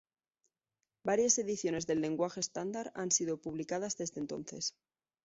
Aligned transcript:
Varias 1.05 1.37
ediciones 1.37 1.85
del 1.85 2.01
lenguaje 2.01 2.39
estándar 2.39 2.91
han 2.95 3.11
sido 3.11 3.37
publicadas 3.39 3.97
desde 3.97 4.19
entonces. 4.19 4.73